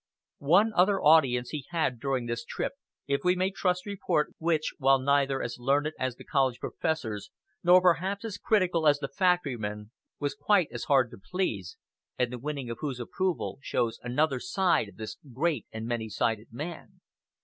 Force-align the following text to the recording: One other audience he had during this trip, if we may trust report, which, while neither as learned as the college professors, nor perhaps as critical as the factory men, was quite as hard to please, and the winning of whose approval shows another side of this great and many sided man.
One 0.39 0.73
other 0.73 0.99
audience 0.99 1.51
he 1.51 1.65
had 1.69 1.99
during 1.99 2.25
this 2.25 2.43
trip, 2.43 2.73
if 3.05 3.21
we 3.23 3.35
may 3.35 3.51
trust 3.51 3.85
report, 3.85 4.33
which, 4.39 4.73
while 4.79 4.97
neither 4.97 5.43
as 5.43 5.59
learned 5.59 5.91
as 5.99 6.15
the 6.15 6.23
college 6.23 6.59
professors, 6.59 7.29
nor 7.63 7.81
perhaps 7.83 8.25
as 8.25 8.39
critical 8.39 8.87
as 8.87 8.97
the 8.97 9.07
factory 9.07 9.57
men, 9.57 9.91
was 10.19 10.33
quite 10.33 10.69
as 10.71 10.85
hard 10.85 11.11
to 11.11 11.19
please, 11.19 11.77
and 12.17 12.33
the 12.33 12.39
winning 12.39 12.71
of 12.71 12.79
whose 12.81 12.99
approval 12.99 13.59
shows 13.61 13.99
another 14.01 14.39
side 14.39 14.89
of 14.89 14.97
this 14.97 15.17
great 15.31 15.67
and 15.71 15.85
many 15.85 16.09
sided 16.09 16.51
man. 16.51 17.01